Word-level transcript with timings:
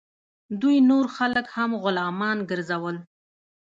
دوی 0.61 0.77
نور 0.89 1.05
خلک 1.17 1.45
هم 1.55 1.71
غلامان 1.83 2.37
ګرځول. 2.49 2.97